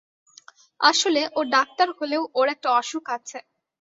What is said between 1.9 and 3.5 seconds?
হলেও ওর একটা অসুখ আছে।